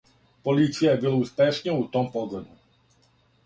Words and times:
Полиција 0.47 0.93
је 0.93 1.01
била 1.03 1.21
успешнија 1.27 1.77
у 1.85 1.87
том 1.97 2.11
погледу. 2.19 2.61